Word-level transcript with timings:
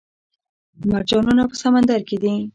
مرجانونه 0.91 1.43
په 1.49 1.55
سمندر 1.63 1.99
کې 2.07 2.17
دي 2.23 2.33